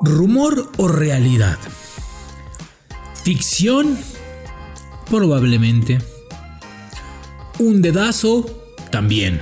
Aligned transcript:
¿Rumor 0.00 0.70
o 0.76 0.86
realidad? 0.86 1.58
¿Ficción? 3.24 3.98
Probablemente. 5.10 5.98
¿Un 7.58 7.82
dedazo? 7.82 8.46
También. 8.92 9.40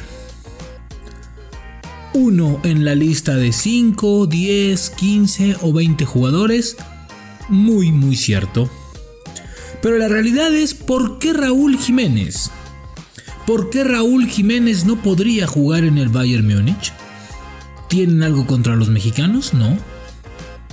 ¿Uno 2.14 2.58
en 2.64 2.86
la 2.86 2.94
lista 2.94 3.36
de 3.36 3.52
5, 3.52 4.26
10, 4.26 4.90
15 4.90 5.56
o 5.60 5.74
20 5.74 6.06
jugadores? 6.06 6.76
Muy, 7.50 7.92
muy 7.92 8.16
cierto. 8.16 8.70
Pero 9.82 9.98
la 9.98 10.08
realidad 10.08 10.54
es 10.54 10.72
¿por 10.72 11.18
qué 11.18 11.34
Raúl 11.34 11.76
Jiménez? 11.76 12.50
¿Por 13.46 13.68
qué 13.68 13.84
Raúl 13.84 14.26
Jiménez 14.26 14.86
no 14.86 15.02
podría 15.02 15.46
jugar 15.46 15.84
en 15.84 15.98
el 15.98 16.08
Bayern 16.08 16.48
Múnich? 16.48 16.94
¿Tienen 17.90 18.22
algo 18.22 18.46
contra 18.46 18.74
los 18.74 18.88
mexicanos? 18.88 19.52
No. 19.52 19.76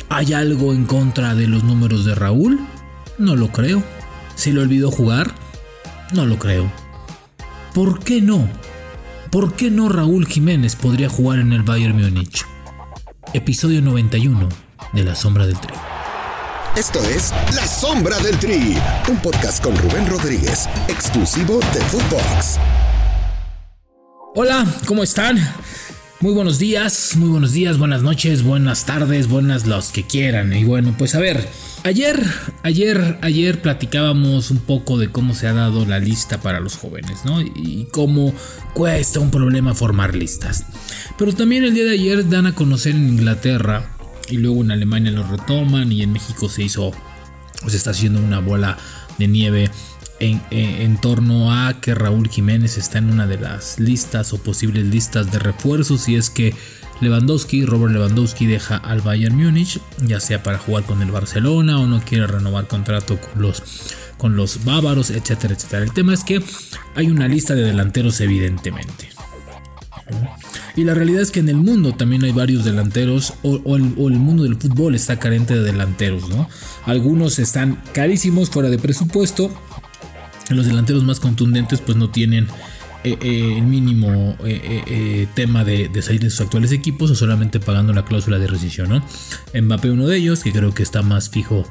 ¿Hay 0.10 0.34
algo 0.34 0.74
en 0.74 0.86
contra 0.86 1.36
de 1.36 1.48
los 1.48 1.64
números 1.64 2.06
de 2.06 2.16
Raúl? 2.16 2.60
No 3.18 3.36
lo 3.36 3.48
creo. 3.52 3.84
¿Se 4.36 4.54
le 4.54 4.62
olvidó 4.62 4.92
jugar? 4.92 5.34
No 6.14 6.26
lo 6.26 6.38
creo. 6.38 6.72
¿Por 7.74 8.00
qué 8.04 8.22
no? 8.22 8.48
¿Por 9.32 9.56
qué 9.56 9.72
no 9.72 9.90
Raúl 9.90 10.28
Jiménez 10.28 10.76
podría 10.76 11.10
jugar 11.10 11.40
en 11.40 11.54
el 11.54 11.64
Bayern 11.64 12.00
Múnich? 12.00 12.46
Episodio 13.34 13.82
91 13.82 14.48
de 14.94 15.04
La 15.04 15.16
Sombra 15.16 15.48
del 15.48 15.60
Tri. 15.60 15.74
Esto 16.76 17.00
es 17.04 17.32
La 17.56 17.68
Sombra 17.68 18.20
del 18.20 18.38
Tri, 18.38 18.78
un 19.10 19.18
podcast 19.18 19.64
con 19.64 19.76
Rubén 19.78 20.08
Rodríguez, 20.08 20.68
exclusivo 20.88 21.60
de 21.74 21.82
Footbox. 21.82 22.60
Hola, 24.36 24.66
¿cómo 24.88 25.04
están? 25.04 25.38
Muy 26.24 26.32
buenos 26.32 26.58
días, 26.58 27.18
muy 27.18 27.28
buenos 27.28 27.52
días, 27.52 27.78
buenas 27.78 28.02
noches, 28.02 28.44
buenas 28.44 28.86
tardes, 28.86 29.28
buenas 29.28 29.68
los 29.68 29.92
que 29.92 30.04
quieran. 30.04 30.54
Y 30.54 30.64
bueno, 30.64 30.96
pues 30.98 31.16
a 31.16 31.20
ver, 31.20 31.50
ayer, 31.84 32.18
ayer, 32.64 33.20
ayer 33.22 33.62
platicábamos 33.62 34.50
un 34.50 34.60
poco 34.60 34.98
de 34.98 35.12
cómo 35.12 35.36
se 35.36 35.48
ha 35.48 35.54
dado 35.54 35.86
la 35.86 36.00
lista 36.00 36.40
para 36.40 36.62
los 36.62 36.78
jóvenes, 36.78 37.26
¿no? 37.26 37.42
Y 37.42 37.90
cómo 37.92 38.34
cuesta 38.74 39.20
un 39.20 39.32
problema 39.32 39.74
formar 39.74 40.16
listas. 40.16 40.66
Pero 41.18 41.34
también 41.34 41.66
el 41.66 41.74
día 41.74 41.84
de 41.84 41.92
ayer 41.92 42.30
dan 42.30 42.46
a 42.46 42.56
conocer 42.56 42.96
en 42.96 43.10
Inglaterra 43.10 43.94
y 44.30 44.38
luego 44.38 44.62
en 44.62 44.72
Alemania 44.72 45.12
lo 45.12 45.28
retoman 45.28 45.92
y 45.92 46.04
en 46.04 46.14
México 46.14 46.48
se 46.48 46.64
hizo, 46.64 46.94
se 47.68 47.76
está 47.76 47.90
haciendo 47.90 48.22
una 48.22 48.40
bola 48.40 48.78
de 49.18 49.28
nieve 49.28 49.70
en, 50.24 50.98
torno 50.98 51.52
a 51.52 51.80
que 51.82 51.96
Raúl 51.96 52.30
Jiménez 52.30 52.78
está 52.78 53.00
en 53.00 53.12
una 53.12 53.28
de 53.28 53.38
las 53.38 53.80
listas 53.80 54.34
o 54.34 54.38
posibles 54.38 54.86
listas 54.86 55.32
de 55.32 55.40
refuerzos 55.40 56.08
y 56.08 56.16
es 56.16 56.30
que 56.30 56.54
Lewandowski, 57.02 57.66
Robert 57.66 57.94
Lewandowski 57.94 58.46
deja 58.46 58.78
al 58.78 59.02
Bayern 59.02 59.36
Múnich, 59.36 59.80
ya 60.06 60.20
sea 60.20 60.42
para 60.42 60.58
jugar 60.58 60.84
con 60.84 61.02
el 61.02 61.12
Barcelona 61.12 61.80
o 61.80 61.88
no 61.88 62.02
quiere 62.02 62.28
renovar 62.28 62.68
contrato 62.68 63.20
con 63.20 63.42
los, 63.42 63.64
con 64.18 64.36
los 64.36 64.64
bávaros, 64.64 65.10
etcétera, 65.10 65.54
etcétera. 65.56 65.84
El 65.84 65.94
tema 65.94 66.14
es 66.14 66.24
que 66.24 66.42
hay 66.96 67.08
una 67.08 67.28
lista 67.28 67.56
de 67.56 67.64
delanteros 67.64 68.22
evidentemente. 68.22 69.10
Y 70.76 70.86
la 70.86 70.94
realidad 70.94 71.22
es 71.22 71.32
que 71.32 71.40
en 71.40 71.50
el 71.50 71.58
mundo 71.58 71.94
también 71.94 72.24
hay 72.24 72.32
varios 72.32 72.66
delanteros 72.66 73.34
o, 73.44 73.56
el, 73.76 73.94
o, 73.98 74.08
el, 74.08 74.16
mundo 74.16 74.44
del 74.44 74.56
fútbol 74.56 74.96
está 74.96 75.20
carente 75.20 75.56
de 75.56 75.62
delanteros, 75.62 76.30
¿no? 76.30 76.50
Algunos 76.86 77.38
están 77.38 77.82
carísimos 77.94 78.50
fuera 78.50 78.70
de 78.70 78.80
presupuesto 78.80 79.52
los 80.50 80.66
delanteros 80.66 81.04
más 81.04 81.20
contundentes 81.20 81.82
pues 81.82 81.98
no 81.98 82.10
tienen 82.10 82.48
eh, 83.06 83.18
eh, 83.22 83.58
el 83.58 83.64
mínimo 83.64 84.38
eh, 84.46 85.28
tema 85.36 85.66
de, 85.66 85.90
salir 86.02 86.22
de 86.22 86.30
sus 86.30 86.40
actuales 86.40 86.72
equipos 86.72 87.12
o 87.12 87.16
solamente 87.16 87.60
pagando 87.60 87.92
la 87.92 88.06
cláusula 88.06 88.40
de 88.40 88.48
rescisión, 88.48 88.90
¿no? 88.90 89.04
Mbappé 89.62 89.92
uno 89.92 90.08
de 90.08 90.18
ellos, 90.18 90.42
que 90.42 90.54
creo 90.54 90.74
que 90.74 90.84
está 90.84 91.02
más 91.02 91.30
fijo 91.30 91.66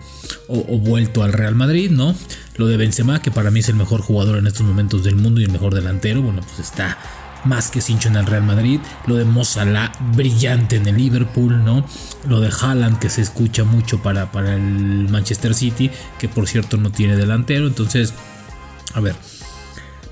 o, 0.48 0.78
vuelto 0.78 1.22
al 1.22 1.32
Real 1.32 1.54
Madrid, 1.54 1.90
¿no? 1.90 2.14
Lo 2.56 2.66
de 2.66 2.76
Benzema, 2.76 3.22
que 3.22 3.30
para 3.30 3.50
mí 3.50 3.60
es 3.60 3.68
el 3.70 3.76
mejor 3.76 4.02
jugador 4.02 4.36
en 4.36 4.46
estos 4.46 4.66
momentos 4.66 5.04
del 5.04 5.16
mundo 5.16 5.40
y 5.40 5.44
el 5.44 5.50
mejor 5.50 5.74
delantero, 5.74 6.20
bueno, 6.20 6.42
pues 6.42 6.58
está 6.58 6.98
más 7.44 7.70
que 7.70 7.80
cincho 7.80 8.08
en 8.08 8.16
el 8.16 8.26
Real 8.26 8.42
Madrid. 8.42 8.80
Lo 9.06 9.16
de 9.16 9.24
Mozala, 9.24 9.90
brillante 10.14 10.76
en 10.76 10.86
el 10.86 10.98
Liverpool, 10.98 11.64
¿no? 11.64 11.84
Lo 12.28 12.40
de 12.40 12.50
Haaland, 12.50 12.98
que 12.98 13.08
se 13.08 13.22
escucha 13.22 13.64
mucho 13.64 14.02
para, 14.02 14.30
para 14.30 14.54
el 14.54 15.08
Manchester 15.08 15.54
City, 15.54 15.90
que 16.18 16.28
por 16.28 16.46
cierto 16.46 16.76
no 16.76 16.92
tiene 16.92 17.16
delantero, 17.16 17.66
entonces 17.66 18.12
a 18.94 19.00
ver. 19.00 19.14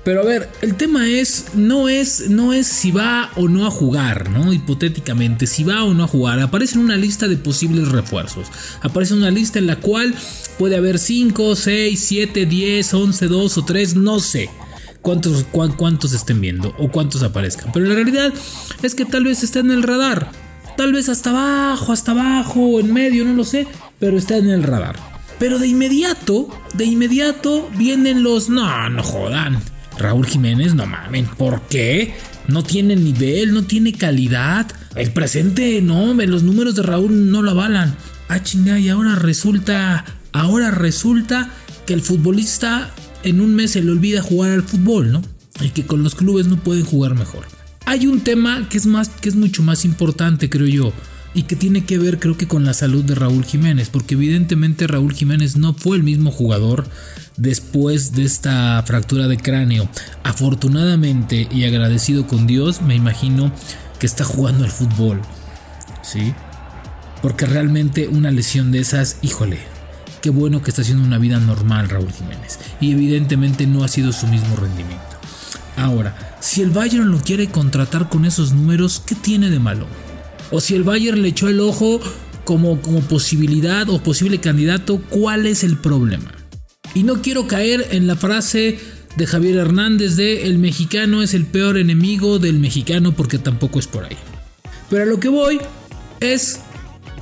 Pero 0.03 0.21
a 0.21 0.25
ver, 0.25 0.49
el 0.61 0.75
tema 0.75 1.07
es 1.07 1.53
no 1.53 1.87
es 1.87 2.29
no 2.29 2.53
es 2.53 2.65
si 2.65 2.91
va 2.91 3.29
o 3.35 3.47
no 3.47 3.67
a 3.67 3.71
jugar, 3.71 4.31
¿no? 4.31 4.51
Hipotéticamente, 4.51 5.45
si 5.45 5.63
va 5.63 5.83
o 5.83 5.93
no 5.93 6.05
a 6.05 6.07
jugar, 6.07 6.39
aparece 6.39 6.79
una 6.79 6.97
lista 6.97 7.27
de 7.27 7.37
posibles 7.37 7.89
refuerzos. 7.89 8.47
Aparece 8.81 9.13
una 9.13 9.29
lista 9.29 9.59
en 9.59 9.67
la 9.67 9.75
cual 9.75 10.15
puede 10.57 10.75
haber 10.75 10.97
5, 10.97 11.55
6, 11.55 11.99
7, 11.99 12.45
10, 12.47 12.93
11, 12.93 13.27
2 13.27 13.57
o 13.57 13.65
3, 13.65 13.95
no 13.95 14.19
sé. 14.19 14.49
Cuántos, 15.01 15.45
cuántos 15.77 16.13
estén 16.13 16.41
viendo 16.41 16.75
o 16.77 16.91
cuántos 16.91 17.23
aparezcan. 17.23 17.71
Pero 17.71 17.87
la 17.87 17.95
realidad 17.95 18.33
es 18.83 18.95
que 18.95 19.05
tal 19.05 19.23
vez 19.25 19.43
está 19.43 19.59
en 19.59 19.71
el 19.71 19.83
radar. 19.83 20.31
Tal 20.77 20.93
vez 20.93 21.09
hasta 21.09 21.31
abajo, 21.31 21.91
hasta 21.91 22.11
abajo, 22.11 22.79
en 22.79 22.93
medio, 22.93 23.25
no 23.25 23.33
lo 23.33 23.43
sé. 23.43 23.67
Pero 23.99 24.17
está 24.17 24.37
en 24.37 24.49
el 24.49 24.63
radar. 24.63 25.10
Pero 25.41 25.57
de 25.57 25.65
inmediato, 25.65 26.49
de 26.75 26.85
inmediato 26.85 27.67
vienen 27.75 28.21
los. 28.21 28.47
No, 28.47 28.91
no 28.91 29.01
jodan. 29.01 29.59
Raúl 29.97 30.27
Jiménez, 30.27 30.75
no 30.75 30.85
mamen. 30.85 31.25
¿Por 31.25 31.61
qué? 31.63 32.13
No 32.47 32.61
tiene 32.61 32.95
nivel, 32.95 33.51
no 33.51 33.63
tiene 33.63 33.91
calidad. 33.91 34.71
El 34.93 35.11
presente, 35.13 35.81
no, 35.81 36.13
los 36.13 36.43
números 36.43 36.75
de 36.75 36.83
Raúl 36.83 37.31
no 37.31 37.41
lo 37.41 37.49
avalan. 37.49 37.95
Ah, 38.27 38.43
chinga, 38.43 38.77
y 38.77 38.89
ahora 38.89 39.15
resulta. 39.15 40.05
Ahora 40.31 40.69
resulta 40.69 41.49
que 41.87 41.95
el 41.95 42.01
futbolista 42.01 42.91
en 43.23 43.41
un 43.41 43.55
mes 43.55 43.71
se 43.71 43.81
le 43.81 43.89
olvida 43.89 44.21
jugar 44.21 44.51
al 44.51 44.61
fútbol, 44.61 45.11
¿no? 45.11 45.23
Y 45.59 45.69
que 45.69 45.87
con 45.87 46.03
los 46.03 46.13
clubes 46.13 46.45
no 46.45 46.57
pueden 46.57 46.85
jugar 46.85 47.15
mejor. 47.15 47.47
Hay 47.87 48.05
un 48.05 48.21
tema 48.21 48.69
que 48.69 48.77
es 48.77 48.85
más, 48.85 49.09
que 49.09 49.29
es 49.29 49.35
mucho 49.35 49.63
más 49.63 49.85
importante, 49.85 50.51
creo 50.51 50.67
yo 50.67 50.93
y 51.33 51.43
que 51.43 51.55
tiene 51.55 51.85
que 51.85 51.97
ver 51.97 52.19
creo 52.19 52.37
que 52.37 52.47
con 52.47 52.65
la 52.65 52.73
salud 52.73 53.03
de 53.03 53.15
Raúl 53.15 53.45
Jiménez, 53.45 53.89
porque 53.89 54.15
evidentemente 54.15 54.87
Raúl 54.87 55.13
Jiménez 55.13 55.57
no 55.57 55.73
fue 55.73 55.97
el 55.97 56.03
mismo 56.03 56.31
jugador 56.31 56.87
después 57.37 58.13
de 58.13 58.23
esta 58.23 58.83
fractura 58.85 59.27
de 59.27 59.37
cráneo. 59.37 59.89
Afortunadamente 60.23 61.47
y 61.51 61.63
agradecido 61.63 62.27
con 62.27 62.47
Dios, 62.47 62.81
me 62.81 62.95
imagino 62.95 63.51
que 63.99 64.05
está 64.05 64.23
jugando 64.23 64.65
al 64.65 64.71
fútbol. 64.71 65.21
¿Sí? 66.03 66.33
Porque 67.21 67.45
realmente 67.45 68.07
una 68.07 68.31
lesión 68.31 68.71
de 68.71 68.79
esas, 68.79 69.17
híjole, 69.21 69.59
qué 70.21 70.31
bueno 70.31 70.61
que 70.61 70.71
está 70.71 70.81
haciendo 70.81 71.05
una 71.05 71.19
vida 71.19 71.39
normal 71.39 71.89
Raúl 71.89 72.11
Jiménez. 72.11 72.59
Y 72.81 72.91
evidentemente 72.91 73.67
no 73.67 73.83
ha 73.83 73.87
sido 73.87 74.11
su 74.11 74.27
mismo 74.27 74.55
rendimiento. 74.55 75.05
Ahora, 75.77 76.37
si 76.41 76.61
el 76.61 76.71
Bayern 76.71 77.09
lo 77.09 77.21
quiere 77.21 77.49
contratar 77.49 78.09
con 78.09 78.25
esos 78.25 78.51
números, 78.51 79.01
¿qué 79.05 79.15
tiene 79.15 79.49
de 79.49 79.59
malo? 79.59 79.87
O 80.51 80.59
si 80.61 80.75
el 80.75 80.83
Bayern 80.83 81.21
le 81.21 81.29
echó 81.29 81.47
el 81.47 81.59
ojo 81.59 81.99
como, 82.43 82.81
como 82.81 82.99
posibilidad 83.01 83.89
o 83.89 84.01
posible 84.01 84.39
candidato, 84.39 85.01
¿cuál 85.09 85.45
es 85.45 85.63
el 85.63 85.77
problema? 85.77 86.31
Y 86.93 87.03
no 87.03 87.21
quiero 87.21 87.47
caer 87.47 87.87
en 87.91 88.07
la 88.07 88.15
frase 88.15 88.79
de 89.15 89.27
Javier 89.27 89.57
Hernández 89.57 90.15
de 90.15 90.47
el 90.47 90.57
mexicano 90.57 91.21
es 91.21 91.33
el 91.33 91.45
peor 91.45 91.77
enemigo 91.77 92.39
del 92.39 92.59
mexicano 92.59 93.13
porque 93.13 93.37
tampoco 93.37 93.79
es 93.79 93.87
por 93.87 94.05
ahí. 94.05 94.17
Pero 94.89 95.03
a 95.03 95.05
lo 95.05 95.19
que 95.19 95.29
voy 95.29 95.59
es 96.19 96.59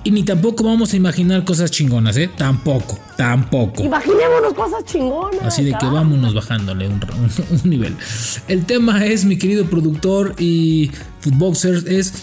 y 0.04 0.12
ni 0.12 0.24
tampoco 0.24 0.64
vamos 0.64 0.94
a 0.94 0.96
imaginar 0.96 1.44
cosas 1.44 1.72
chingonas, 1.72 2.16
¿eh? 2.16 2.30
Tampoco, 2.38 2.98
tampoco. 3.18 3.84
Imaginémonos 3.84 4.54
cosas 4.54 4.84
chingonas. 4.86 5.42
Así 5.44 5.64
de 5.64 5.74
que 5.80 5.86
vámonos 5.86 6.34
bajándole 6.34 6.88
un, 6.88 7.02
un, 7.64 7.70
nivel. 7.70 7.96
El 8.48 8.66
tema 8.66 9.06
es, 9.06 9.26
mi 9.26 9.38
querido 9.38 9.66
productor 9.66 10.36
y 10.40 10.90
footboxer, 11.20 11.84
es 11.88 12.14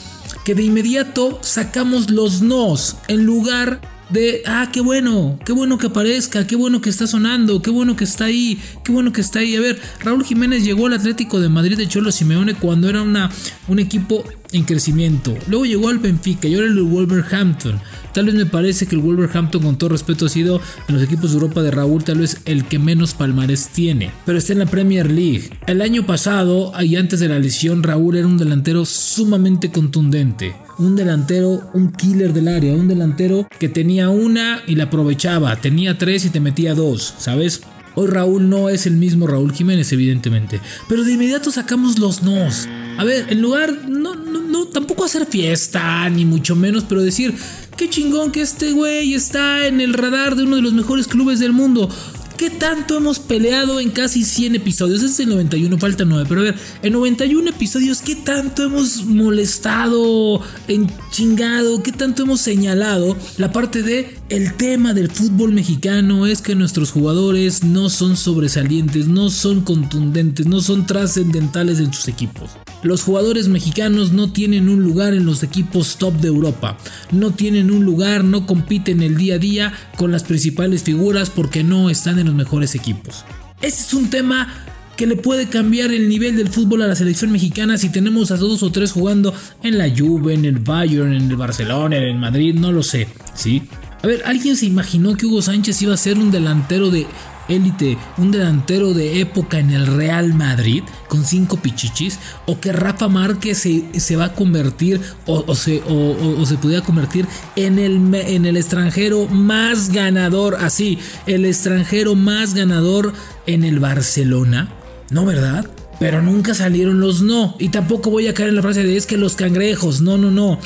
que 0.44 0.54
de 0.54 0.62
inmediato 0.62 1.38
sacamos 1.42 2.10
los 2.10 2.42
nos 2.42 2.96
en 3.08 3.24
lugar 3.24 3.80
de, 4.10 4.42
ah, 4.46 4.70
qué 4.72 4.80
bueno, 4.80 5.38
qué 5.44 5.52
bueno 5.52 5.78
que 5.78 5.88
aparezca, 5.88 6.46
qué 6.46 6.56
bueno 6.56 6.80
que 6.80 6.90
está 6.90 7.06
sonando, 7.06 7.60
qué 7.60 7.70
bueno 7.70 7.96
que 7.96 8.04
está 8.04 8.26
ahí, 8.26 8.58
qué 8.84 8.92
bueno 8.92 9.12
que 9.12 9.20
está 9.20 9.40
ahí. 9.40 9.56
A 9.56 9.60
ver, 9.60 9.80
Raúl 10.00 10.24
Jiménez 10.24 10.64
llegó 10.64 10.86
al 10.86 10.94
Atlético 10.94 11.40
de 11.40 11.48
Madrid 11.48 11.76
de 11.76 11.88
Cholo 11.88 12.12
Simeone 12.12 12.54
cuando 12.54 12.88
era 12.88 13.02
una, 13.02 13.30
un 13.68 13.78
equipo 13.78 14.24
en 14.52 14.64
crecimiento. 14.64 15.36
Luego 15.48 15.66
llegó 15.66 15.88
al 15.88 15.98
Benfica 15.98 16.46
y 16.46 16.54
ahora 16.54 16.68
el 16.68 16.80
Wolverhampton. 16.80 17.80
Tal 18.14 18.26
vez 18.26 18.34
me 18.34 18.46
parece 18.46 18.86
que 18.86 18.94
el 18.94 19.02
Wolverhampton, 19.02 19.62
con 19.62 19.76
todo 19.76 19.90
respeto, 19.90 20.26
ha 20.26 20.28
sido 20.28 20.60
en 20.88 20.94
los 20.94 21.04
equipos 21.04 21.30
de 21.30 21.38
Europa 21.38 21.62
de 21.62 21.70
Raúl, 21.70 22.04
tal 22.04 22.20
vez 22.20 22.40
el 22.44 22.64
que 22.64 22.78
menos 22.78 23.12
palmarés 23.14 23.68
tiene. 23.68 24.10
Pero 24.24 24.38
está 24.38 24.52
en 24.52 24.60
la 24.60 24.66
Premier 24.66 25.10
League. 25.10 25.50
El 25.66 25.82
año 25.82 26.06
pasado, 26.06 26.72
y 26.80 26.96
antes 26.96 27.20
de 27.20 27.28
la 27.28 27.38
lesión, 27.38 27.82
Raúl 27.82 28.16
era 28.16 28.26
un 28.26 28.38
delantero 28.38 28.86
sumamente 28.86 29.70
contundente. 29.70 30.54
Un 30.78 30.94
delantero, 30.94 31.70
un 31.72 31.90
killer 31.92 32.32
del 32.32 32.48
área, 32.48 32.74
un 32.74 32.88
delantero 32.88 33.48
que 33.58 33.68
tenía 33.68 34.10
una 34.10 34.62
y 34.66 34.74
la 34.74 34.84
aprovechaba, 34.84 35.56
tenía 35.56 35.96
tres 35.96 36.24
y 36.26 36.30
te 36.30 36.40
metía 36.40 36.74
dos, 36.74 37.14
¿sabes? 37.18 37.62
Hoy 37.94 38.08
Raúl 38.08 38.50
no 38.50 38.68
es 38.68 38.86
el 38.86 38.96
mismo 38.96 39.26
Raúl 39.26 39.54
Jiménez, 39.54 39.90
evidentemente. 39.92 40.60
Pero 40.86 41.02
de 41.02 41.14
inmediato 41.14 41.50
sacamos 41.50 41.98
los 41.98 42.22
nos. 42.22 42.68
A 42.98 43.04
ver, 43.04 43.26
en 43.30 43.40
lugar, 43.40 43.88
no, 43.88 44.14
no, 44.14 44.42
no, 44.42 44.66
tampoco 44.66 45.04
hacer 45.04 45.24
fiesta, 45.24 46.08
ni 46.10 46.26
mucho 46.26 46.54
menos, 46.54 46.84
pero 46.84 47.02
decir, 47.02 47.34
Qué 47.76 47.90
chingón 47.90 48.32
que 48.32 48.40
este 48.40 48.72
güey 48.72 49.12
está 49.12 49.66
en 49.66 49.82
el 49.82 49.92
radar 49.92 50.34
de 50.34 50.44
uno 50.44 50.56
de 50.56 50.62
los 50.62 50.72
mejores 50.72 51.06
clubes 51.08 51.40
del 51.40 51.52
mundo. 51.52 51.90
¿Qué 52.36 52.50
tanto 52.50 52.98
hemos 52.98 53.18
peleado 53.18 53.80
en 53.80 53.90
casi 53.90 54.22
100 54.22 54.56
episodios? 54.56 55.02
Este 55.02 55.06
es 55.10 55.20
el 55.20 55.30
91, 55.30 55.78
falta 55.78 56.04
9. 56.04 56.26
Pero 56.28 56.40
a 56.42 56.44
ver, 56.44 56.54
en 56.82 56.92
91 56.92 57.48
episodios, 57.48 58.02
¿qué 58.02 58.14
tanto 58.14 58.64
hemos 58.64 59.06
molestado, 59.06 60.42
en 60.68 60.86
chingado? 61.10 61.82
¿Qué 61.82 61.92
tanto 61.92 62.24
hemos 62.24 62.42
señalado? 62.42 63.16
La 63.38 63.52
parte 63.52 63.82
de 63.82 64.18
el 64.28 64.54
tema 64.54 64.92
del 64.92 65.08
fútbol 65.08 65.52
mexicano 65.52 66.26
es 66.26 66.42
que 66.42 66.56
nuestros 66.56 66.90
jugadores 66.90 67.62
no 67.62 67.88
son 67.88 68.16
sobresalientes, 68.16 69.06
no 69.06 69.30
son 69.30 69.60
contundentes, 69.60 70.46
no 70.46 70.60
son 70.60 70.84
trascendentales 70.84 71.78
en 71.78 71.92
sus 71.92 72.08
equipos. 72.08 72.50
Los 72.82 73.02
jugadores 73.02 73.48
mexicanos 73.48 74.12
no 74.12 74.32
tienen 74.32 74.68
un 74.68 74.82
lugar 74.82 75.14
en 75.14 75.26
los 75.26 75.44
equipos 75.44 75.96
top 75.96 76.14
de 76.14 76.28
Europa, 76.28 76.76
no 77.12 77.30
tienen 77.30 77.70
un 77.70 77.84
lugar, 77.84 78.24
no 78.24 78.46
compiten 78.46 79.00
el 79.00 79.16
día 79.16 79.36
a 79.36 79.38
día 79.38 79.72
con 79.96 80.10
las 80.10 80.24
principales 80.24 80.82
figuras 80.82 81.30
porque 81.30 81.62
no 81.62 81.88
están 81.88 82.18
en 82.18 82.26
los 82.26 82.34
mejores 82.34 82.74
equipos. 82.74 83.24
Ese 83.62 83.82
es 83.82 83.94
un 83.94 84.10
tema 84.10 84.52
que 84.96 85.06
le 85.06 85.14
puede 85.14 85.46
cambiar 85.46 85.92
el 85.92 86.08
nivel 86.08 86.36
del 86.36 86.48
fútbol 86.48 86.82
a 86.82 86.88
la 86.88 86.96
selección 86.96 87.30
mexicana 87.30 87.78
si 87.78 87.90
tenemos 87.90 88.30
a 88.30 88.36
dos 88.36 88.62
o 88.62 88.72
tres 88.72 88.92
jugando 88.92 89.32
en 89.62 89.78
la 89.78 89.88
Juve, 89.88 90.34
en 90.34 90.46
el 90.46 90.58
Bayern, 90.58 91.12
en 91.12 91.30
el 91.30 91.36
Barcelona, 91.36 91.96
en 91.96 92.02
el 92.02 92.16
Madrid, 92.16 92.54
no 92.54 92.72
lo 92.72 92.82
sé, 92.82 93.06
¿sí? 93.34 93.62
A 94.06 94.08
ver, 94.08 94.22
¿alguien 94.24 94.56
se 94.56 94.66
imaginó 94.66 95.16
que 95.16 95.26
Hugo 95.26 95.42
Sánchez 95.42 95.82
iba 95.82 95.92
a 95.92 95.96
ser 95.96 96.16
un 96.16 96.30
delantero 96.30 96.92
de 96.92 97.08
élite, 97.48 97.98
un 98.18 98.30
delantero 98.30 98.94
de 98.94 99.20
época 99.20 99.58
en 99.58 99.72
el 99.72 99.84
Real 99.84 100.32
Madrid 100.32 100.84
con 101.08 101.24
cinco 101.24 101.56
pichichis, 101.56 102.20
o 102.46 102.60
que 102.60 102.70
Rafa 102.70 103.08
Márquez 103.08 103.58
se, 103.58 104.14
va 104.16 104.26
a 104.26 104.32
convertir 104.32 105.00
o, 105.26 105.52
se, 105.56 105.82
o, 105.88 106.46
se 106.46 106.56
pudiera 106.56 106.84
convertir 106.84 107.26
en 107.56 107.80
el, 107.80 108.14
en 108.14 108.46
el 108.46 108.56
extranjero 108.56 109.26
más 109.26 109.90
ganador, 109.90 110.54
así, 110.60 111.00
el 111.26 111.44
extranjero 111.44 112.14
más 112.14 112.54
ganador 112.54 113.12
en 113.48 113.64
el 113.64 113.80
Barcelona, 113.80 114.68
¿no 115.10 115.26
verdad? 115.26 115.68
Pero 115.98 116.22
nunca 116.22 116.54
salieron 116.54 117.00
los 117.00 117.22
no. 117.22 117.56
Y 117.58 117.70
tampoco 117.70 118.10
voy 118.10 118.26
a 118.26 118.34
caer 118.34 118.50
en 118.50 118.56
la 118.56 118.62
frase 118.62 118.84
de 118.84 118.96
es 118.96 119.06
que 119.06 119.16
los 119.16 119.34
cangrejos. 119.34 120.00
No, 120.00 120.18
no, 120.18 120.30
no. 120.30 120.58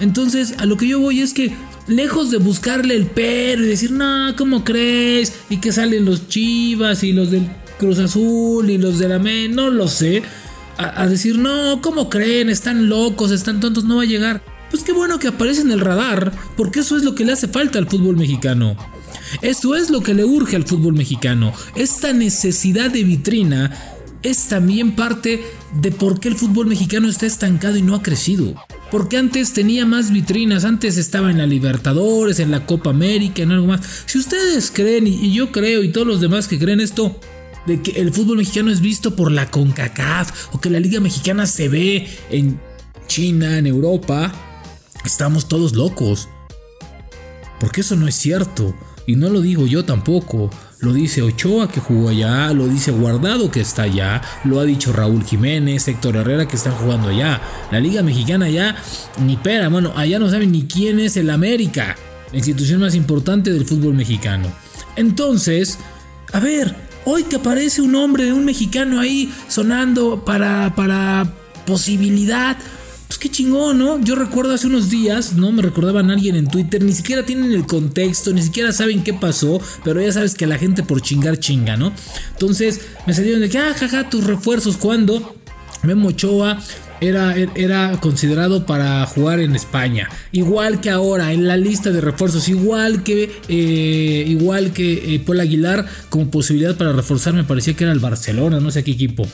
Entonces, 0.00 0.54
a 0.58 0.66
lo 0.66 0.76
que 0.76 0.86
yo 0.86 1.00
voy 1.00 1.20
es 1.20 1.34
que 1.34 1.54
lejos 1.88 2.30
de 2.30 2.38
buscarle 2.38 2.94
el 2.94 3.06
pero 3.06 3.64
y 3.64 3.68
decir, 3.68 3.90
no, 3.90 4.34
¿cómo 4.36 4.64
crees? 4.64 5.32
Y 5.50 5.58
que 5.58 5.72
salen 5.72 6.04
los 6.04 6.28
Chivas 6.28 7.02
y 7.02 7.12
los 7.12 7.30
del 7.30 7.48
Cruz 7.78 7.98
Azul 7.98 8.70
y 8.70 8.78
los 8.78 8.98
de 8.98 9.08
la 9.08 9.18
MEN, 9.18 9.54
no 9.54 9.70
lo 9.70 9.88
sé. 9.88 10.22
A, 10.78 11.06
decir, 11.06 11.38
no, 11.38 11.80
¿cómo 11.80 12.10
creen? 12.10 12.50
Están 12.50 12.90
locos, 12.90 13.30
están 13.30 13.60
tontos, 13.60 13.84
no 13.84 13.96
va 13.96 14.02
a 14.02 14.06
llegar. 14.06 14.42
Pues 14.70 14.82
qué 14.82 14.92
bueno 14.92 15.18
que 15.18 15.28
aparece 15.28 15.62
en 15.62 15.70
el 15.70 15.80
radar, 15.80 16.32
porque 16.54 16.80
eso 16.80 16.98
es 16.98 17.02
lo 17.02 17.14
que 17.14 17.24
le 17.24 17.32
hace 17.32 17.48
falta 17.48 17.78
al 17.78 17.88
fútbol 17.88 18.16
mexicano. 18.16 18.76
Eso 19.40 19.74
es 19.74 19.88
lo 19.88 20.02
que 20.02 20.12
le 20.12 20.24
urge 20.24 20.54
al 20.54 20.64
fútbol 20.64 20.92
mexicano. 20.92 21.54
Esta 21.76 22.12
necesidad 22.12 22.90
de 22.90 23.04
vitrina 23.04 23.95
es 24.22 24.48
también 24.48 24.96
parte 24.96 25.44
de 25.80 25.90
por 25.90 26.20
qué 26.20 26.28
el 26.28 26.36
fútbol 26.36 26.66
mexicano 26.66 27.08
está 27.08 27.26
estancado 27.26 27.76
y 27.76 27.82
no 27.82 27.94
ha 27.94 28.02
crecido. 28.02 28.54
Porque 28.90 29.16
antes 29.16 29.52
tenía 29.52 29.84
más 29.84 30.12
vitrinas, 30.12 30.64
antes 30.64 30.96
estaba 30.96 31.30
en 31.30 31.38
la 31.38 31.46
Libertadores, 31.46 32.38
en 32.38 32.50
la 32.50 32.66
Copa 32.66 32.90
América, 32.90 33.42
en 33.42 33.52
algo 33.52 33.66
más. 33.66 33.80
Si 34.06 34.18
ustedes 34.18 34.70
creen, 34.70 35.06
y 35.06 35.32
yo 35.32 35.52
creo, 35.52 35.82
y 35.82 35.92
todos 35.92 36.06
los 36.06 36.20
demás 36.20 36.48
que 36.48 36.58
creen 36.58 36.80
esto, 36.80 37.18
de 37.66 37.82
que 37.82 38.00
el 38.00 38.12
fútbol 38.12 38.38
mexicano 38.38 38.70
es 38.70 38.80
visto 38.80 39.16
por 39.16 39.32
la 39.32 39.50
CONCACAF, 39.50 40.54
o 40.54 40.60
que 40.60 40.70
la 40.70 40.80
Liga 40.80 41.00
Mexicana 41.00 41.46
se 41.46 41.68
ve 41.68 42.08
en 42.30 42.60
China, 43.08 43.58
en 43.58 43.66
Europa, 43.66 44.32
estamos 45.04 45.48
todos 45.48 45.74
locos. 45.74 46.28
Porque 47.58 47.80
eso 47.80 47.96
no 47.96 48.06
es 48.08 48.14
cierto. 48.14 48.74
Y 49.06 49.16
no 49.16 49.30
lo 49.30 49.40
digo 49.40 49.66
yo 49.66 49.84
tampoco. 49.84 50.50
Lo 50.80 50.92
dice 50.92 51.22
Ochoa 51.22 51.68
que 51.70 51.80
jugó 51.80 52.10
allá, 52.10 52.52
lo 52.52 52.68
dice 52.68 52.90
Guardado 52.90 53.50
que 53.50 53.60
está 53.60 53.82
allá, 53.82 54.20
lo 54.44 54.60
ha 54.60 54.64
dicho 54.64 54.92
Raúl 54.92 55.24
Jiménez, 55.24 55.88
Héctor 55.88 56.16
Herrera 56.16 56.46
que 56.46 56.56
están 56.56 56.74
jugando 56.74 57.08
allá. 57.08 57.40
La 57.70 57.80
Liga 57.80 58.02
Mexicana 58.02 58.50
ya 58.50 58.76
ni 59.24 59.36
pera, 59.36 59.68
bueno, 59.68 59.92
allá 59.96 60.18
no 60.18 60.28
saben 60.28 60.52
ni 60.52 60.64
quién 60.66 61.00
es 61.00 61.16
el 61.16 61.30
América, 61.30 61.96
la 62.30 62.36
institución 62.36 62.80
más 62.80 62.94
importante 62.94 63.52
del 63.52 63.64
fútbol 63.64 63.94
mexicano. 63.94 64.52
Entonces, 64.96 65.78
a 66.32 66.40
ver, 66.40 66.76
hoy 67.06 67.22
que 67.24 67.36
aparece 67.36 67.80
un 67.80 67.94
hombre, 67.94 68.32
un 68.32 68.44
mexicano 68.44 69.00
ahí 69.00 69.32
sonando 69.48 70.24
para, 70.26 70.74
para 70.74 71.32
posibilidad, 71.64 72.58
pues 73.06 73.18
qué 73.18 73.30
chingón, 73.30 73.78
¿no? 73.78 74.00
Yo 74.00 74.16
recuerdo 74.16 74.52
hace 74.52 74.66
unos 74.66 74.90
días, 74.90 75.34
¿no? 75.34 75.52
Me 75.52 75.62
recordaban 75.62 76.10
a 76.10 76.14
alguien 76.14 76.34
en 76.36 76.48
Twitter, 76.48 76.82
ni 76.82 76.92
siquiera 76.92 77.24
tienen 77.24 77.52
el 77.52 77.66
contexto, 77.66 78.32
ni 78.32 78.42
siquiera 78.42 78.72
saben 78.72 79.04
qué 79.04 79.14
pasó, 79.14 79.60
pero 79.84 80.00
ya 80.00 80.12
sabes 80.12 80.34
que 80.34 80.46
la 80.46 80.58
gente 80.58 80.82
por 80.82 81.00
chingar 81.00 81.38
chinga, 81.38 81.76
¿no? 81.76 81.92
Entonces 82.32 82.80
me 83.06 83.14
salieron 83.14 83.40
de 83.40 83.48
que, 83.48 83.58
ah, 83.58 83.74
jaja, 83.78 84.10
tus 84.10 84.24
refuerzos, 84.24 84.76
¿cuándo? 84.76 85.36
Memo 85.82 86.08
Ochoa 86.08 86.58
era, 87.00 87.34
era, 87.54 87.98
considerado 88.00 88.66
para 88.66 89.04
jugar 89.06 89.40
en 89.40 89.54
España. 89.54 90.08
Igual 90.32 90.80
que 90.80 90.90
ahora, 90.90 91.32
en 91.32 91.46
la 91.46 91.56
lista 91.56 91.90
de 91.90 92.00
refuerzos, 92.00 92.48
igual 92.48 93.02
que, 93.02 93.40
eh, 93.48 94.24
igual 94.26 94.72
que 94.72 95.14
eh, 95.14 95.20
Paul 95.20 95.40
Aguilar, 95.40 95.86
como 96.08 96.30
posibilidad 96.30 96.76
para 96.76 96.92
reforzar, 96.92 97.34
me 97.34 97.44
parecía 97.44 97.74
que 97.74 97.84
era 97.84 97.92
el 97.92 98.00
Barcelona, 98.00 98.60
no 98.60 98.70
sé 98.70 98.84
qué 98.84 98.92
equipo. 98.92 99.26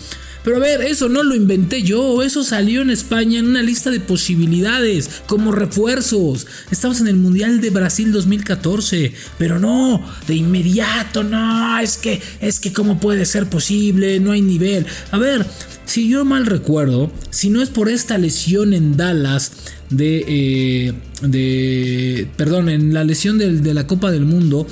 Pero 0.45 0.57
a 0.57 0.61
ver, 0.61 0.83
eso 0.83 1.09
no 1.09 1.23
lo 1.23 1.37
inventé 1.37 1.83
yo, 1.83 2.23
eso 2.23 2.43
salió 2.43 2.83
en 2.83 2.91
España 2.91 3.39
en 3.39 3.47
una 3.47 3.63
lista 3.63 3.91
de 3.91 4.01
posibilidades, 4.01 5.23
como 5.27 5.53
refuerzos. 5.53 6.49
Estamos 6.71 7.01
en 7.01 7.07
el 7.07 7.17
Mundial 7.17 7.61
de 7.61 7.71
Brasil 7.71 8.11
2014, 8.11 9.13
pero 9.39 9.61
no, 9.61 10.05
de 10.27 10.35
inmediato, 10.35 11.23
no, 11.23 11.79
es 11.79 11.97
que, 11.97 12.21
es 12.41 12.59
que 12.59 12.73
cómo 12.73 12.99
puede 12.99 13.25
ser 13.25 13.49
posible, 13.49 14.19
no 14.19 14.33
hay 14.33 14.43
nivel. 14.43 14.85
A 15.13 15.19
ver, 15.19 15.47
si 15.93 16.09
yo 16.09 16.25
mal 16.25 16.47
recuerdo, 16.47 17.13
si 17.29 17.51
no 17.51 17.61
es 17.61 17.69
por 17.69 17.91
esta 17.91 18.17
lesión 18.17 18.73
en 18.73 18.97
Dallas 18.97 19.53
de, 19.91 20.25
eh, 20.27 20.93
de 21.21 22.27
perdón, 22.39 22.71
en 22.71 22.95
la 22.95 23.05
lesión 23.05 23.37
de, 23.37 23.75
la 23.75 23.87
Copa 23.87 24.11
del 24.11 24.25
Mundo 24.25 24.67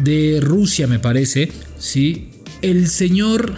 de 0.00 0.40
Rusia 0.42 0.88
me 0.88 0.98
parece, 0.98 1.52
sí, 1.78 2.30
el 2.60 2.88
señor 2.88 3.54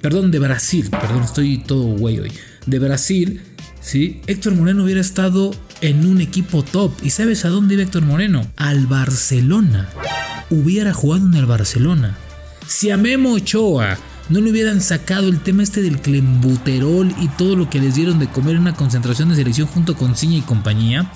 perdón, 0.00 0.30
de 0.30 0.38
Brasil, 0.38 0.90
perdón, 0.90 1.24
estoy 1.24 1.58
todo 1.58 1.86
güey 1.86 2.20
hoy, 2.20 2.30
de 2.66 2.78
Brasil, 2.78 3.40
¿sí? 3.80 4.20
Héctor 4.28 4.54
Moreno 4.54 4.84
hubiera 4.84 5.00
estado 5.00 5.50
en 5.80 6.06
un 6.06 6.20
equipo 6.20 6.62
top. 6.62 6.92
¿Y 7.02 7.10
sabes 7.10 7.44
a 7.44 7.48
dónde 7.48 7.74
iba 7.74 7.82
Héctor 7.82 8.02
Moreno? 8.02 8.46
Al 8.54 8.86
Barcelona. 8.86 9.88
Hubiera 10.50 10.92
jugado 10.92 11.26
en 11.26 11.34
el 11.34 11.46
Barcelona. 11.46 12.16
Si 12.68 12.90
a 12.90 12.96
Memo 12.96 13.32
Ochoa 13.32 13.98
no 14.28 14.40
le 14.40 14.50
hubieran 14.50 14.80
sacado 14.80 15.28
el 15.28 15.40
tema 15.40 15.62
este 15.62 15.82
del 15.82 16.00
clembuterol 16.00 17.14
y 17.20 17.28
todo 17.28 17.56
lo 17.56 17.70
que 17.70 17.80
les 17.80 17.94
dieron 17.94 18.18
de 18.18 18.28
comer 18.28 18.56
en 18.56 18.62
una 18.62 18.74
concentración 18.74 19.28
de 19.28 19.36
selección 19.36 19.68
junto 19.68 19.96
con 19.96 20.16
Ciña 20.16 20.38
y 20.38 20.42
compañía, 20.42 21.10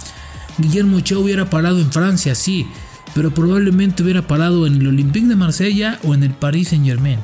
Guillermo 0.58 0.98
Ochoa 0.98 1.20
hubiera 1.20 1.50
parado 1.50 1.80
en 1.80 1.92
Francia, 1.92 2.34
sí, 2.34 2.66
pero 3.14 3.32
probablemente 3.32 4.02
hubiera 4.02 4.26
parado 4.26 4.66
en 4.66 4.76
el 4.76 4.86
Olympique 4.86 5.26
de 5.26 5.36
Marsella 5.36 5.98
o 6.04 6.14
en 6.14 6.22
el 6.22 6.30
Paris 6.30 6.68
Saint 6.68 6.86
Germain. 6.86 7.18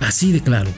Así 0.00 0.32
de 0.32 0.40
claro 0.40 0.70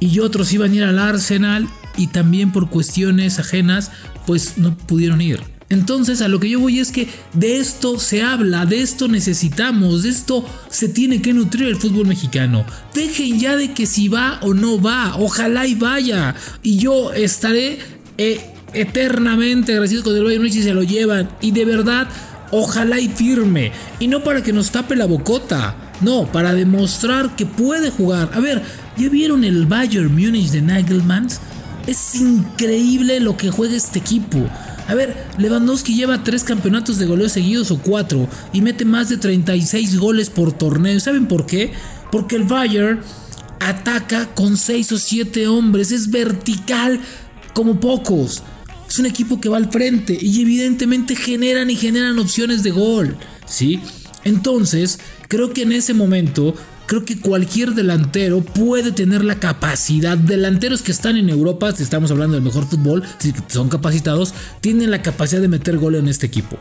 y 0.00 0.20
otros 0.20 0.52
iban 0.52 0.72
a 0.72 0.74
ir 0.74 0.84
al 0.84 0.98
Arsenal 0.98 1.68
y 1.96 2.08
también 2.08 2.52
por 2.52 2.68
cuestiones 2.68 3.38
ajenas 3.38 3.90
pues 4.26 4.58
no 4.58 4.76
pudieron 4.76 5.20
ir. 5.20 5.55
Entonces 5.68 6.22
a 6.22 6.28
lo 6.28 6.38
que 6.38 6.50
yo 6.50 6.60
voy 6.60 6.78
es 6.78 6.92
que 6.92 7.08
de 7.32 7.58
esto 7.58 7.98
se 7.98 8.22
habla, 8.22 8.66
de 8.66 8.80
esto 8.80 9.08
necesitamos, 9.08 10.04
de 10.04 10.10
esto 10.10 10.44
se 10.70 10.88
tiene 10.88 11.20
que 11.20 11.32
nutrir 11.32 11.68
el 11.68 11.76
fútbol 11.76 12.06
mexicano. 12.06 12.64
Dejen 12.94 13.40
ya 13.40 13.56
de 13.56 13.72
que 13.72 13.86
si 13.86 14.08
va 14.08 14.38
o 14.42 14.54
no 14.54 14.80
va, 14.80 15.16
ojalá 15.18 15.66
y 15.66 15.74
vaya. 15.74 16.34
Y 16.62 16.78
yo 16.78 17.12
estaré 17.12 17.78
eh, 18.18 18.40
eternamente 18.72 19.72
agradecido 19.72 20.04
con 20.04 20.16
el 20.16 20.24
Bayern 20.24 20.52
si 20.52 20.62
se 20.62 20.74
lo 20.74 20.84
llevan. 20.84 21.28
Y 21.40 21.50
de 21.50 21.64
verdad, 21.64 22.08
ojalá 22.52 23.00
y 23.00 23.08
firme. 23.08 23.72
Y 23.98 24.06
no 24.06 24.22
para 24.22 24.42
que 24.42 24.52
nos 24.52 24.70
tape 24.70 24.94
la 24.94 25.06
bocota. 25.06 25.82
No, 26.00 26.30
para 26.30 26.52
demostrar 26.52 27.34
que 27.36 27.46
puede 27.46 27.90
jugar. 27.90 28.30
A 28.34 28.40
ver, 28.40 28.62
¿Ya 28.96 29.10
vieron 29.10 29.44
el 29.44 29.66
Bayern 29.66 30.10
Munich 30.10 30.50
de 30.50 30.62
Nagelmans? 30.62 31.38
Es 31.86 32.14
increíble 32.14 33.20
lo 33.20 33.36
que 33.36 33.50
juega 33.50 33.76
este 33.76 33.98
equipo. 33.98 34.38
A 34.88 34.94
ver, 34.94 35.16
Lewandowski 35.38 35.94
lleva 35.94 36.22
tres 36.22 36.44
campeonatos 36.44 36.98
de 36.98 37.06
goleo 37.06 37.28
seguidos 37.28 37.70
o 37.70 37.78
cuatro 37.78 38.28
y 38.52 38.60
mete 38.60 38.84
más 38.84 39.08
de 39.08 39.16
36 39.16 39.98
goles 39.98 40.30
por 40.30 40.52
torneo. 40.52 41.00
¿Saben 41.00 41.26
por 41.26 41.46
qué? 41.46 41.72
Porque 42.12 42.36
el 42.36 42.44
Bayern 42.44 43.00
ataca 43.58 44.34
con 44.34 44.56
6 44.56 44.92
o 44.92 44.98
7 44.98 45.48
hombres, 45.48 45.90
es 45.90 46.10
vertical 46.10 47.00
como 47.52 47.80
pocos. 47.80 48.42
Es 48.88 48.98
un 49.00 49.06
equipo 49.06 49.40
que 49.40 49.48
va 49.48 49.56
al 49.56 49.70
frente 49.70 50.16
y 50.20 50.40
evidentemente 50.40 51.16
generan 51.16 51.68
y 51.70 51.76
generan 51.76 52.18
opciones 52.20 52.62
de 52.62 52.70
gol, 52.70 53.16
¿sí? 53.46 53.80
Entonces, 54.22 55.00
creo 55.28 55.52
que 55.52 55.62
en 55.62 55.72
ese 55.72 55.94
momento 55.94 56.54
creo 56.86 57.04
que 57.04 57.20
cualquier 57.20 57.74
delantero 57.74 58.40
puede 58.40 58.92
tener 58.92 59.24
la 59.24 59.36
capacidad. 59.36 60.16
Delanteros 60.16 60.82
que 60.82 60.92
están 60.92 61.16
en 61.16 61.28
Europa, 61.28 61.72
si 61.72 61.82
estamos 61.82 62.10
hablando 62.10 62.34
del 62.34 62.44
mejor 62.44 62.66
fútbol, 62.66 63.02
si 63.18 63.34
son 63.48 63.68
capacitados, 63.68 64.34
tienen 64.60 64.90
la 64.90 65.02
capacidad 65.02 65.40
de 65.40 65.48
meter 65.48 65.78
gol 65.78 65.96
en 65.96 66.08
este 66.08 66.26
equipo. 66.26 66.58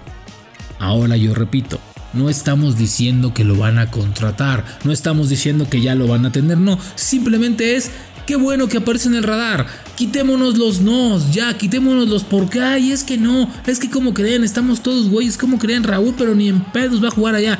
Ahora 0.80 1.16
yo 1.16 1.34
repito, 1.34 1.80
no 2.14 2.30
estamos 2.30 2.78
diciendo 2.78 3.34
que 3.34 3.44
lo 3.44 3.56
van 3.56 3.78
a 3.78 3.92
contratar, 3.92 4.66
no 4.84 4.92
estamos 4.92 5.30
diciendo 5.30 5.70
que 5.70 5.82
ya 5.82 5.96
lo 5.96 6.08
van 6.08 6.26
a 6.26 6.32
tener, 6.32 6.58
no, 6.58 6.78
simplemente 6.96 7.76
es 7.76 7.92
Qué 8.26 8.36
bueno 8.38 8.68
que 8.68 8.78
aparece 8.78 9.08
en 9.08 9.14
el 9.14 9.24
radar. 9.24 9.68
Quitémonos 9.96 10.58
los 10.58 10.82
nos, 10.82 11.32
ya, 11.32 11.56
quitémonos 11.56 12.10
los 12.10 12.24
porque, 12.24 12.60
ay, 12.60 12.92
es 12.92 13.04
que 13.04 13.20
no, 13.20 13.48
es 13.68 13.78
que 13.78 13.92
como 13.92 14.16
creen, 14.16 14.44
estamos 14.44 14.82
todos 14.82 15.10
güeyes, 15.10 15.38
como 15.38 15.60
creen 15.60 15.84
Raúl, 15.84 16.16
pero 16.18 16.34
ni 16.34 16.50
en 16.50 16.60
pedos 16.72 17.04
va 17.04 17.10
a 17.10 17.12
jugar 17.12 17.36
allá. 17.36 17.60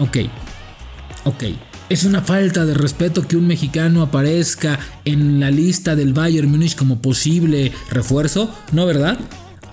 Ok, 0.00 0.18
ok. 1.24 1.44
Es 1.92 2.04
una 2.04 2.22
falta 2.22 2.64
de 2.64 2.72
respeto 2.72 3.28
que 3.28 3.36
un 3.36 3.46
mexicano 3.46 4.00
aparezca 4.00 4.78
en 5.04 5.40
la 5.40 5.50
lista 5.50 5.94
del 5.94 6.14
Bayern 6.14 6.50
Múnich 6.50 6.74
como 6.74 7.02
posible 7.02 7.70
refuerzo, 7.90 8.50
¿no 8.72 8.86
verdad? 8.86 9.18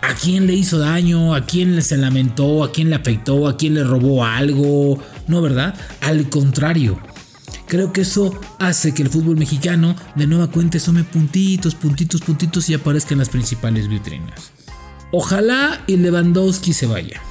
¿A 0.01 0.13
quién 0.15 0.45
le 0.45 0.53
hizo 0.53 0.79
daño? 0.79 1.33
¿A 1.33 1.45
quién 1.45 1.81
se 1.81 1.95
lamentó? 1.95 2.65
¿A 2.65 2.73
quién 2.73 2.89
le 2.89 2.97
afectó? 2.97 3.47
¿A 3.47 3.55
quién 3.55 3.75
le 3.75 3.85
robó 3.85 4.25
algo? 4.25 5.01
¿No 5.27 5.41
verdad? 5.41 5.73
Al 6.01 6.27
contrario, 6.27 6.99
Creo 7.67 7.93
que 7.93 8.01
eso 8.01 8.37
hace 8.57 8.93
que 8.93 9.03
el 9.03 9.09
fútbol 9.09 9.37
mexicano 9.37 9.95
de 10.15 10.27
nueva 10.27 10.51
cuenta 10.51 10.77
sume 10.77 11.05
puntitos, 11.05 11.73
puntitos, 11.73 12.19
puntitos 12.19 12.69
y 12.69 12.73
aparezca 12.73 13.13
en 13.13 13.19
las 13.19 13.29
principales 13.29 13.87
vitrinas. 13.87 14.51
Ojalá 15.13 15.83
y 15.87 15.95
Lewandowski 15.95 16.73
se 16.73 16.85
vaya. 16.85 17.21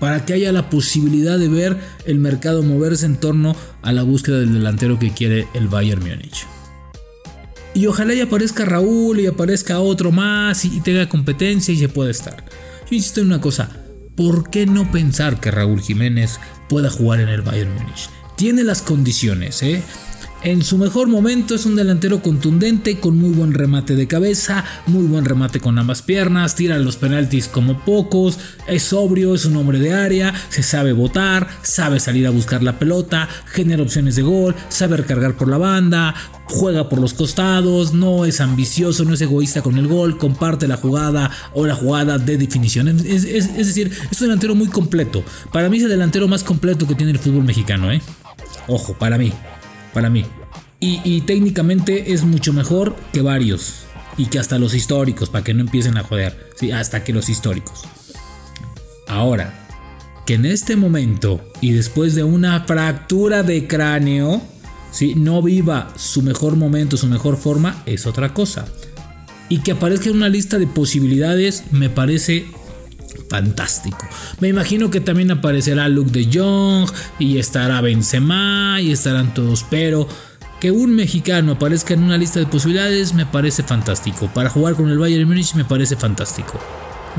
Para 0.00 0.24
que 0.24 0.32
haya 0.34 0.52
la 0.52 0.70
posibilidad 0.70 1.38
de 1.38 1.48
ver 1.48 1.78
el 2.06 2.18
mercado 2.18 2.62
moverse 2.62 3.06
en 3.06 3.16
torno 3.16 3.56
a 3.82 3.92
la 3.92 4.02
búsqueda 4.02 4.40
del 4.40 4.54
delantero 4.54 4.98
que 4.98 5.12
quiere 5.12 5.46
el 5.54 5.68
Bayern 5.68 6.02
Múnich. 6.02 6.46
Y 7.74 7.86
ojalá 7.86 8.14
y 8.14 8.20
aparezca 8.20 8.64
Raúl 8.64 9.20
y 9.20 9.26
aparezca 9.26 9.80
otro 9.80 10.12
más 10.12 10.64
y 10.64 10.80
tenga 10.80 11.08
competencia 11.08 11.74
y 11.74 11.78
se 11.78 11.88
pueda 11.88 12.10
estar. 12.10 12.44
Yo 12.90 12.96
insisto 12.96 13.20
en 13.20 13.26
una 13.28 13.40
cosa, 13.40 13.70
¿por 14.16 14.50
qué 14.50 14.66
no 14.66 14.90
pensar 14.92 15.40
que 15.40 15.50
Raúl 15.50 15.80
Jiménez 15.80 16.38
pueda 16.68 16.90
jugar 16.90 17.20
en 17.20 17.28
el 17.28 17.42
Bayern 17.42 17.74
Múnich? 17.74 18.10
tiene 18.36 18.64
las 18.64 18.82
condiciones, 18.82 19.62
¿eh? 19.62 19.82
En 20.44 20.62
su 20.62 20.76
mejor 20.76 21.08
momento 21.08 21.54
es 21.54 21.64
un 21.64 21.74
delantero 21.74 22.20
contundente, 22.20 23.00
con 23.00 23.16
muy 23.16 23.30
buen 23.30 23.54
remate 23.54 23.96
de 23.96 24.06
cabeza, 24.06 24.62
muy 24.86 25.06
buen 25.06 25.24
remate 25.24 25.58
con 25.58 25.78
ambas 25.78 26.02
piernas, 26.02 26.54
tira 26.54 26.78
los 26.78 26.96
penaltis 26.96 27.48
como 27.48 27.82
pocos, 27.82 28.38
es 28.68 28.82
sobrio, 28.82 29.34
es 29.34 29.46
un 29.46 29.56
hombre 29.56 29.78
de 29.78 29.94
área, 29.94 30.34
se 30.50 30.62
sabe 30.62 30.92
botar, 30.92 31.48
sabe 31.62 31.98
salir 31.98 32.26
a 32.26 32.30
buscar 32.30 32.62
la 32.62 32.78
pelota, 32.78 33.26
genera 33.46 33.82
opciones 33.82 34.16
de 34.16 34.22
gol, 34.22 34.54
sabe 34.68 34.98
recargar 34.98 35.34
por 35.34 35.48
la 35.48 35.56
banda, 35.56 36.14
juega 36.44 36.90
por 36.90 37.00
los 37.00 37.14
costados, 37.14 37.94
no 37.94 38.26
es 38.26 38.42
ambicioso, 38.42 39.06
no 39.06 39.14
es 39.14 39.22
egoísta 39.22 39.62
con 39.62 39.78
el 39.78 39.88
gol, 39.88 40.18
comparte 40.18 40.68
la 40.68 40.76
jugada 40.76 41.30
o 41.54 41.66
la 41.66 41.74
jugada 41.74 42.18
de 42.18 42.36
definición. 42.36 42.88
Es, 42.88 43.22
decir, 43.56 43.90
es 44.10 44.20
un 44.20 44.26
delantero 44.26 44.54
muy 44.54 44.66
completo. 44.66 45.24
Para 45.54 45.70
mí 45.70 45.78
es 45.78 45.84
el 45.84 45.88
delantero 45.88 46.28
más 46.28 46.44
completo 46.44 46.86
que 46.86 46.94
tiene 46.94 47.12
el 47.12 47.18
fútbol 47.18 47.44
mexicano, 47.44 47.90
¿eh? 47.90 48.02
Ojo, 48.66 48.92
para 48.92 49.16
mí. 49.16 49.32
Para 49.94 50.10
mí. 50.10 50.26
Y, 50.80 51.22
técnicamente 51.22 52.12
es 52.12 52.24
mucho 52.24 52.52
mejor 52.52 52.94
que 53.12 53.22
varios. 53.22 53.84
Y 54.18 54.26
que 54.26 54.38
hasta 54.38 54.58
los 54.58 54.74
históricos, 54.74 55.30
para 55.30 55.42
que 55.42 55.54
no 55.54 55.62
empiecen 55.62 55.96
a 55.96 56.02
joder. 56.02 56.50
Sí, 56.56 56.72
hasta 56.72 57.04
que 57.04 57.14
los 57.14 57.30
históricos. 57.30 57.84
Ahora, 59.08 59.66
que 60.26 60.34
en 60.34 60.44
este 60.44 60.76
momento 60.76 61.40
y 61.62 61.72
después 61.72 62.14
de 62.14 62.24
una 62.24 62.64
fractura 62.64 63.42
de 63.42 63.66
cráneo, 63.66 64.42
si 64.90 65.14
no 65.14 65.40
viva 65.40 65.90
su 65.96 66.20
mejor 66.20 66.56
momento, 66.56 66.98
su 66.98 67.06
mejor 67.06 67.38
forma, 67.38 67.82
es 67.86 68.06
otra 68.06 68.34
cosa. 68.34 68.66
Y 69.48 69.60
que 69.60 69.72
aparezca 69.72 70.10
una 70.10 70.28
lista 70.28 70.58
de 70.58 70.66
posibilidades 70.66 71.64
me 71.70 71.88
parece 71.88 72.46
fantástico. 73.34 74.06
Me 74.38 74.46
imagino 74.46 74.90
que 74.90 75.00
también 75.00 75.32
aparecerá 75.32 75.88
Luke 75.88 76.12
de 76.12 76.30
Jong 76.32 76.88
y 77.18 77.38
estará 77.38 77.80
Benzema 77.80 78.80
y 78.80 78.92
estarán 78.92 79.34
todos, 79.34 79.66
pero 79.68 80.06
que 80.60 80.70
un 80.70 80.94
mexicano 80.94 81.50
aparezca 81.50 81.94
en 81.94 82.04
una 82.04 82.16
lista 82.16 82.38
de 82.38 82.46
posibilidades 82.46 83.12
me 83.12 83.26
parece 83.26 83.64
fantástico. 83.64 84.30
Para 84.32 84.50
jugar 84.50 84.76
con 84.76 84.88
el 84.88 84.98
Bayern 84.98 85.26
Múnich 85.26 85.54
me 85.56 85.64
parece 85.64 85.96
fantástico. 85.96 86.60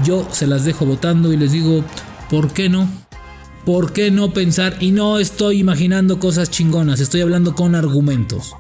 Yo 0.06 0.26
se 0.32 0.48
las 0.48 0.64
dejo 0.64 0.86
votando 0.86 1.34
y 1.34 1.38
les 1.38 1.52
digo, 1.52 1.84
¿por 2.30 2.54
qué 2.54 2.70
no? 2.70 2.88
¿Por 3.66 3.92
qué 3.92 4.10
no 4.10 4.32
pensar? 4.32 4.78
Y 4.80 4.92
no 4.92 5.20
estoy 5.20 5.60
imaginando 5.60 6.18
cosas 6.18 6.50
chingonas, 6.50 7.02
estoy 7.02 7.20
hablando 7.20 7.56
con 7.56 7.76
argumentos. 7.76 8.54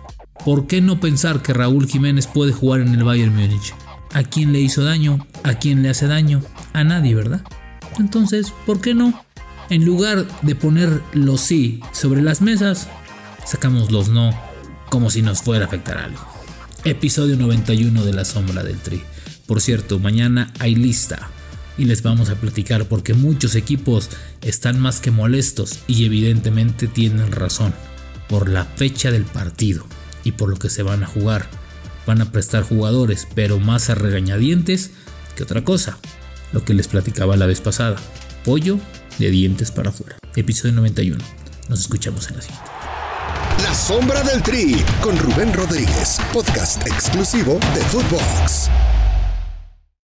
¿Por 0.44 0.68
qué 0.68 0.82
no 0.82 1.00
pensar 1.00 1.42
que 1.42 1.54
Raúl 1.54 1.88
Jiménez 1.88 2.28
puede 2.28 2.52
jugar 2.52 2.82
en 2.82 2.94
el 2.94 3.06
Bayern 3.06 3.34
Múnich? 3.34 3.74
¿A 4.12 4.24
quién 4.24 4.52
le 4.52 4.60
hizo 4.60 4.84
daño? 4.84 5.26
¿A 5.44 5.54
quién 5.54 5.84
le 5.84 5.90
hace 5.90 6.08
daño? 6.08 6.42
A 6.76 6.84
nadie, 6.84 7.16
¿verdad? 7.16 7.42
Entonces, 8.00 8.52
¿por 8.66 8.82
qué 8.82 8.94
no? 8.94 9.24
En 9.70 9.86
lugar 9.86 10.28
de 10.42 10.56
poner 10.56 11.02
los 11.14 11.40
sí 11.40 11.80
sobre 11.94 12.22
las 12.22 12.42
mesas, 12.42 12.90
sacamos 13.46 13.94
los 13.94 14.10
no 14.10 14.38
como 14.90 15.10
si 15.10 15.22
nos 15.22 15.42
fuera 15.42 15.64
a 15.64 15.68
afectar 15.70 15.98
algo. 15.98 16.20
Episodio 16.84 17.38
91 17.38 18.04
de 18.04 18.12
La 18.12 18.26
Sombra 18.26 18.62
del 18.62 18.78
Tri. 18.78 19.02
Por 19.48 19.62
cierto, 19.62 20.00
mañana 20.00 20.52
hay 20.60 20.76
lista 20.76 21.30
y 21.78 21.86
les 21.86 22.04
vamos 22.04 22.30
a 22.30 22.36
platicar 22.36 22.90
porque 22.90 23.14
muchos 23.14 23.56
equipos 23.56 24.10
están 24.42 24.78
más 24.78 25.00
que 25.00 25.12
molestos 25.12 25.80
y 25.88 26.04
evidentemente 26.04 26.90
tienen 26.90 27.32
razón 27.32 27.74
por 28.28 28.50
la 28.50 28.66
fecha 28.66 29.12
del 29.12 29.24
partido 29.24 29.86
y 30.26 30.34
por 30.34 30.50
lo 30.50 30.58
que 30.58 30.70
se 30.70 30.84
van 30.84 31.04
a 31.04 31.08
jugar 31.08 31.48
van 32.06 32.22
a 32.22 32.34
prestar 32.34 32.64
jugadores, 32.64 33.30
pero 33.34 33.62
más 33.62 33.90
a 33.90 33.96
regañadientes 33.96 34.92
que 35.38 35.44
otra 35.44 35.64
cosa. 35.64 35.98
Lo 36.56 36.64
que 36.64 36.74
les 36.74 36.88
platicaba 36.88 37.36
la 37.36 37.48
vez 37.48 37.60
pasada. 37.60 37.98
Pollo 38.46 38.80
de 39.20 39.30
dientes 39.30 39.72
para 39.72 39.90
afuera. 39.90 40.16
Episodio 40.38 40.74
91. 40.76 41.22
Nos 41.68 41.82
escuchamos 41.82 42.30
en 42.30 42.38
la 42.38 42.42
siguiente. 42.44 42.66
La 43.62 43.74
sombra 43.74 44.24
del 44.24 44.42
tri 44.42 44.82
con 45.02 45.20
Rubén 45.20 45.54
Rodríguez, 45.54 46.18
podcast 46.32 46.88
exclusivo 46.88 47.60
de 47.76 47.82
Footbox. 47.82 48.70